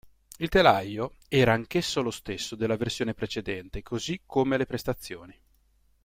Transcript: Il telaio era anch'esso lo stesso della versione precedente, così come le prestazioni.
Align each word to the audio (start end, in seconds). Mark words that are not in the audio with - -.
Il 0.39 0.49
telaio 0.49 1.17
era 1.27 1.53
anch'esso 1.53 2.01
lo 2.01 2.09
stesso 2.09 2.55
della 2.55 2.75
versione 2.75 3.13
precedente, 3.13 3.83
così 3.83 4.19
come 4.25 4.57
le 4.57 4.65
prestazioni. 4.65 5.39